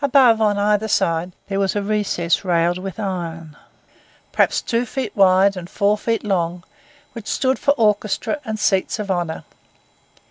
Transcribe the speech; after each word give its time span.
Above, 0.00 0.40
on 0.40 0.56
either 0.56 0.88
side, 0.88 1.32
there 1.48 1.60
was 1.60 1.76
a 1.76 1.82
recess 1.82 2.46
railed 2.46 2.78
with 2.78 2.98
iron, 2.98 3.58
perhaps 4.32 4.62
two 4.62 4.86
feet 4.86 5.14
wide 5.14 5.54
and 5.54 5.68
four 5.68 5.98
long, 6.22 6.64
which 7.12 7.26
stood 7.26 7.58
for 7.58 7.72
orchestra 7.72 8.40
and 8.46 8.58
seats 8.58 8.98
of 8.98 9.10
honour. 9.10 9.44